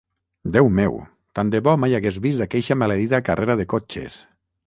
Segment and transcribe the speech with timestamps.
[0.53, 0.95] Déu meu,
[1.39, 4.19] tant de bo mai hagués vist aqueixa maleïda carrera de cotxes!